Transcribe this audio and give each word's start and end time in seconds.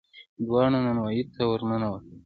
دواړه 0.45 0.77
نانوايي 0.85 1.23
ته 1.33 1.41
ور 1.49 1.61
ننوتل. 1.69 2.11